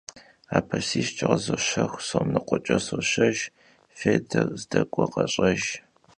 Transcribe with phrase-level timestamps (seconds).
[0.57, 3.37] Apesişç'e khızoşexu, som nıkhueç'e soşejj—
[3.99, 5.63] fêyder zdek'uer kheş'ejj!